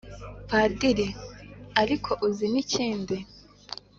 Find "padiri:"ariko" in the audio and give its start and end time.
0.49-2.11